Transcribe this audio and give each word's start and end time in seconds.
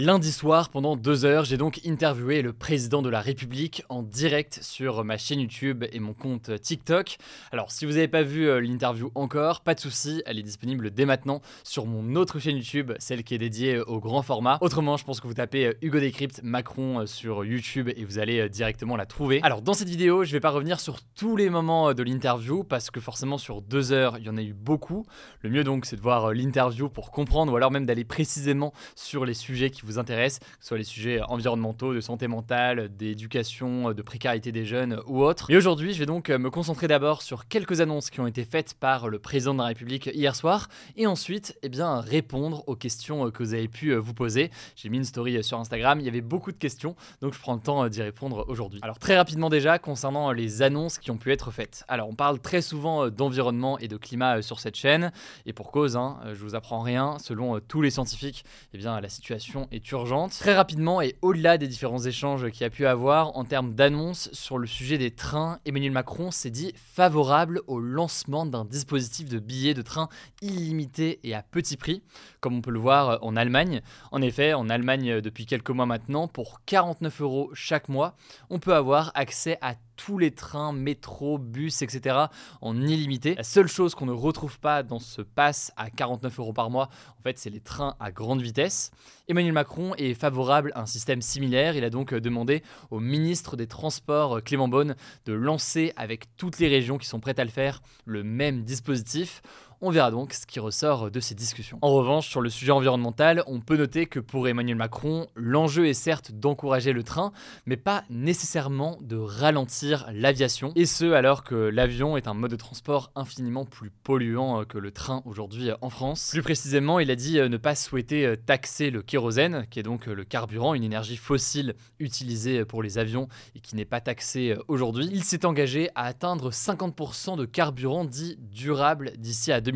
Lundi 0.00 0.30
soir, 0.30 0.68
pendant 0.68 0.94
deux 0.94 1.24
heures, 1.24 1.44
j'ai 1.44 1.56
donc 1.56 1.80
interviewé 1.84 2.40
le 2.40 2.52
président 2.52 3.02
de 3.02 3.08
la 3.08 3.20
République 3.20 3.82
en 3.88 4.04
direct 4.04 4.60
sur 4.62 5.02
ma 5.02 5.18
chaîne 5.18 5.40
YouTube 5.40 5.84
et 5.90 5.98
mon 5.98 6.14
compte 6.14 6.52
TikTok. 6.60 7.16
Alors, 7.50 7.72
si 7.72 7.84
vous 7.84 7.94
n'avez 7.94 8.06
pas 8.06 8.22
vu 8.22 8.48
euh, 8.48 8.60
l'interview 8.60 9.10
encore, 9.16 9.62
pas 9.62 9.74
de 9.74 9.80
souci, 9.80 10.22
elle 10.24 10.38
est 10.38 10.44
disponible 10.44 10.92
dès 10.92 11.04
maintenant 11.04 11.40
sur 11.64 11.84
mon 11.84 12.14
autre 12.14 12.38
chaîne 12.38 12.54
YouTube, 12.54 12.92
celle 13.00 13.24
qui 13.24 13.34
est 13.34 13.38
dédiée 13.38 13.80
au 13.80 13.98
grand 13.98 14.22
format. 14.22 14.58
Autrement, 14.60 14.96
je 14.96 15.04
pense 15.04 15.20
que 15.20 15.26
vous 15.26 15.34
tapez 15.34 15.66
euh, 15.66 15.72
Hugo 15.82 15.98
Décrypte 15.98 16.42
Macron 16.44 17.00
euh, 17.00 17.06
sur 17.06 17.44
YouTube 17.44 17.90
et 17.96 18.04
vous 18.04 18.20
allez 18.20 18.48
directement 18.48 18.96
la 18.96 19.04
trouver. 19.04 19.40
Alors, 19.42 19.62
dans 19.62 19.74
cette 19.74 19.88
vidéo, 19.88 20.22
je 20.22 20.30
vais 20.30 20.38
pas 20.38 20.50
revenir 20.50 20.78
sur 20.78 21.00
tous 21.16 21.34
les 21.34 21.50
moments 21.50 21.92
de 21.92 22.02
l'interview 22.04 22.62
parce 22.62 22.92
que 22.92 23.00
forcément, 23.00 23.36
sur 23.36 23.62
deux 23.62 23.90
heures, 23.90 24.16
il 24.18 24.26
y 24.26 24.30
en 24.30 24.36
a 24.36 24.42
eu 24.42 24.54
beaucoup. 24.54 25.04
Le 25.40 25.50
mieux 25.50 25.64
donc, 25.64 25.86
c'est 25.86 25.96
de 25.96 26.02
voir 26.02 26.32
l'interview 26.32 26.88
pour 26.88 27.10
comprendre 27.10 27.52
ou 27.52 27.56
alors 27.56 27.72
même 27.72 27.84
d'aller 27.84 28.04
précisément 28.04 28.72
sur 28.94 29.24
les 29.24 29.34
sujets 29.34 29.70
qui 29.70 29.87
vous 29.88 29.98
intéressent, 29.98 30.40
que 30.40 30.46
ce 30.60 30.68
soit 30.68 30.78
les 30.78 30.84
sujets 30.84 31.20
environnementaux, 31.22 31.94
de 31.94 32.00
santé 32.00 32.28
mentale, 32.28 32.94
d'éducation, 32.94 33.92
de 33.92 34.02
précarité 34.02 34.52
des 34.52 34.64
jeunes 34.64 35.00
ou 35.06 35.22
autres. 35.22 35.50
Et 35.50 35.56
aujourd'hui, 35.56 35.94
je 35.94 35.98
vais 35.98 36.06
donc 36.06 36.28
me 36.28 36.50
concentrer 36.50 36.88
d'abord 36.88 37.22
sur 37.22 37.48
quelques 37.48 37.80
annonces 37.80 38.10
qui 38.10 38.20
ont 38.20 38.26
été 38.26 38.44
faites 38.44 38.74
par 38.74 39.08
le 39.08 39.18
président 39.18 39.54
de 39.54 39.60
la 39.60 39.66
République 39.66 40.10
hier 40.12 40.36
soir 40.36 40.68
et 40.96 41.06
ensuite, 41.06 41.58
eh 41.62 41.68
bien, 41.68 42.00
répondre 42.00 42.64
aux 42.66 42.76
questions 42.76 43.30
que 43.30 43.42
vous 43.42 43.54
avez 43.54 43.68
pu 43.68 43.94
vous 43.94 44.14
poser. 44.14 44.50
J'ai 44.76 44.88
mis 44.88 44.98
une 44.98 45.04
story 45.04 45.42
sur 45.42 45.58
Instagram, 45.58 46.00
il 46.00 46.06
y 46.06 46.08
avait 46.08 46.20
beaucoup 46.20 46.52
de 46.52 46.58
questions, 46.58 46.94
donc 47.22 47.32
je 47.32 47.38
prends 47.40 47.54
le 47.54 47.60
temps 47.60 47.88
d'y 47.88 48.02
répondre 48.02 48.44
aujourd'hui. 48.48 48.80
Alors 48.82 48.98
très 48.98 49.16
rapidement 49.16 49.48
déjà, 49.48 49.78
concernant 49.78 50.32
les 50.32 50.62
annonces 50.62 50.98
qui 50.98 51.10
ont 51.10 51.16
pu 51.16 51.32
être 51.32 51.50
faites. 51.50 51.84
Alors 51.88 52.08
on 52.08 52.14
parle 52.14 52.40
très 52.40 52.60
souvent 52.60 53.08
d'environnement 53.08 53.78
et 53.78 53.88
de 53.88 53.96
climat 53.96 54.42
sur 54.42 54.60
cette 54.60 54.76
chaîne, 54.76 55.12
et 55.46 55.52
pour 55.52 55.70
cause, 55.70 55.96
hein, 55.96 56.18
je 56.26 56.44
vous 56.44 56.54
apprends 56.54 56.80
rien, 56.80 57.16
selon 57.18 57.60
tous 57.60 57.80
les 57.80 57.90
scientifiques, 57.90 58.44
eh 58.74 58.78
bien, 58.78 59.00
la 59.00 59.08
situation 59.08 59.67
est 59.70 59.90
urgente. 59.90 60.32
Très 60.32 60.54
rapidement 60.54 61.00
et 61.00 61.16
au-delà 61.22 61.58
des 61.58 61.68
différents 61.68 62.04
échanges 62.04 62.50
qu'il 62.50 62.62
y 62.62 62.64
a 62.64 62.70
pu 62.70 62.86
avoir 62.86 63.36
en 63.36 63.44
termes 63.44 63.74
d'annonces 63.74 64.28
sur 64.32 64.58
le 64.58 64.66
sujet 64.66 64.98
des 64.98 65.10
trains, 65.10 65.58
Emmanuel 65.64 65.92
Macron 65.92 66.30
s'est 66.30 66.50
dit 66.50 66.72
favorable 66.76 67.62
au 67.66 67.78
lancement 67.78 68.46
d'un 68.46 68.64
dispositif 68.64 69.28
de 69.28 69.38
billets 69.38 69.74
de 69.74 69.82
train 69.82 70.08
illimité 70.42 71.20
et 71.24 71.34
à 71.34 71.42
petit 71.42 71.76
prix, 71.76 72.02
comme 72.40 72.56
on 72.56 72.60
peut 72.60 72.70
le 72.70 72.78
voir 72.78 73.18
en 73.22 73.36
Allemagne. 73.36 73.82
En 74.12 74.22
effet, 74.22 74.54
en 74.54 74.68
Allemagne 74.68 75.20
depuis 75.20 75.46
quelques 75.46 75.70
mois 75.70 75.86
maintenant, 75.86 76.28
pour 76.28 76.60
49 76.66 77.20
euros 77.20 77.50
chaque 77.54 77.88
mois, 77.88 78.16
on 78.50 78.58
peut 78.58 78.74
avoir 78.74 79.12
accès 79.14 79.58
à 79.60 79.74
tous 79.98 80.16
les 80.16 80.30
trains, 80.30 80.72
métro, 80.72 81.36
bus, 81.36 81.82
etc. 81.82 82.16
en 82.62 82.80
illimité. 82.80 83.34
La 83.34 83.42
seule 83.42 83.68
chose 83.68 83.94
qu'on 83.94 84.06
ne 84.06 84.12
retrouve 84.12 84.58
pas 84.58 84.82
dans 84.82 85.00
ce 85.00 85.20
pass 85.20 85.72
à 85.76 85.90
49 85.90 86.38
euros 86.38 86.52
par 86.54 86.70
mois, 86.70 86.88
en 87.18 87.22
fait, 87.22 87.38
c'est 87.38 87.50
les 87.50 87.60
trains 87.60 87.96
à 88.00 88.10
grande 88.10 88.40
vitesse. 88.40 88.90
Emmanuel 89.28 89.52
Macron 89.52 89.94
est 89.96 90.14
favorable 90.14 90.72
à 90.74 90.82
un 90.82 90.86
système 90.86 91.20
similaire. 91.20 91.76
Il 91.76 91.84
a 91.84 91.90
donc 91.90 92.14
demandé 92.14 92.62
au 92.90 93.00
ministre 93.00 93.56
des 93.56 93.66
Transports, 93.66 94.42
Clément 94.42 94.68
Beaune, 94.68 94.94
de 95.26 95.34
lancer 95.34 95.92
avec 95.96 96.34
toutes 96.36 96.58
les 96.60 96.68
régions 96.68 96.96
qui 96.96 97.06
sont 97.06 97.20
prêtes 97.20 97.38
à 97.38 97.44
le 97.44 97.50
faire 97.50 97.82
le 98.06 98.22
même 98.22 98.62
dispositif. 98.62 99.42
On 99.80 99.90
verra 99.90 100.10
donc 100.10 100.32
ce 100.32 100.44
qui 100.44 100.58
ressort 100.58 101.08
de 101.08 101.20
ces 101.20 101.36
discussions. 101.36 101.78
En 101.82 101.92
revanche, 101.92 102.28
sur 102.28 102.40
le 102.40 102.48
sujet 102.48 102.72
environnemental, 102.72 103.44
on 103.46 103.60
peut 103.60 103.76
noter 103.76 104.06
que 104.06 104.18
pour 104.18 104.48
Emmanuel 104.48 104.76
Macron, 104.76 105.28
l'enjeu 105.36 105.86
est 105.86 105.94
certes 105.94 106.32
d'encourager 106.32 106.92
le 106.92 107.04
train, 107.04 107.30
mais 107.64 107.76
pas 107.76 108.02
nécessairement 108.10 108.98
de 109.00 109.16
ralentir 109.16 110.08
l'aviation. 110.12 110.72
Et 110.74 110.84
ce, 110.84 111.12
alors 111.12 111.44
que 111.44 111.54
l'avion 111.54 112.16
est 112.16 112.26
un 112.26 112.34
mode 112.34 112.50
de 112.50 112.56
transport 112.56 113.12
infiniment 113.14 113.64
plus 113.64 113.90
polluant 113.90 114.64
que 114.64 114.78
le 114.78 114.90
train 114.90 115.22
aujourd'hui 115.26 115.70
en 115.80 115.90
France. 115.90 116.30
Plus 116.32 116.42
précisément, 116.42 116.98
il 116.98 117.12
a 117.12 117.14
dit 117.14 117.38
ne 117.38 117.56
pas 117.56 117.76
souhaiter 117.76 118.34
taxer 118.46 118.90
le 118.90 119.02
kérosène, 119.02 119.64
qui 119.70 119.78
est 119.78 119.84
donc 119.84 120.06
le 120.06 120.24
carburant, 120.24 120.74
une 120.74 120.82
énergie 120.82 121.16
fossile 121.16 121.76
utilisée 122.00 122.64
pour 122.64 122.82
les 122.82 122.98
avions 122.98 123.28
et 123.54 123.60
qui 123.60 123.76
n'est 123.76 123.84
pas 123.84 124.00
taxée 124.00 124.56
aujourd'hui. 124.66 125.08
Il 125.12 125.22
s'est 125.22 125.46
engagé 125.46 125.90
à 125.94 126.06
atteindre 126.06 126.50
50% 126.50 127.36
de 127.36 127.44
carburant 127.44 128.04
dit 128.04 128.36
durable 128.50 129.12
d'ici 129.18 129.52
à 129.52 129.60
2030. 129.60 129.67